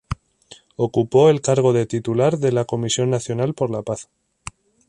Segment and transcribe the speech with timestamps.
[0.77, 4.09] Ocupó el cargo de titular de la Comisión Nacional por la Paz.